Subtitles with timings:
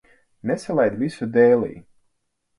[0.51, 1.71] Nesalaid visu dēlī.